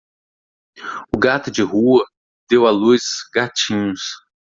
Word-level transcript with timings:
O 1.15 1.19
gato 1.19 1.51
de 1.51 1.61
rua 1.61 2.03
deu 2.49 2.65
à 2.65 2.71
luz 2.71 3.03
gatinhos. 3.31 4.01